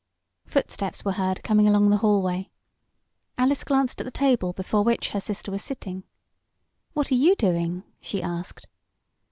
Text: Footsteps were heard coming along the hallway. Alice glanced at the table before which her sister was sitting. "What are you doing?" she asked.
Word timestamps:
Footsteps 0.47 1.05
were 1.05 1.11
heard 1.11 1.43
coming 1.43 1.67
along 1.67 1.91
the 1.91 1.97
hallway. 1.97 2.49
Alice 3.37 3.63
glanced 3.63 3.99
at 3.99 4.03
the 4.03 4.09
table 4.09 4.51
before 4.51 4.83
which 4.83 5.09
her 5.11 5.21
sister 5.21 5.51
was 5.51 5.63
sitting. 5.63 6.05
"What 6.93 7.11
are 7.11 7.13
you 7.13 7.35
doing?" 7.35 7.83
she 7.99 8.23
asked. 8.23 8.65